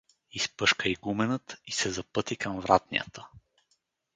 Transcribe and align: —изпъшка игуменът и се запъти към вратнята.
—изпъшка 0.31 0.89
игуменът 0.89 1.61
и 1.65 1.71
се 1.71 1.91
запъти 1.91 2.35
към 2.37 2.59
вратнята. 2.59 3.27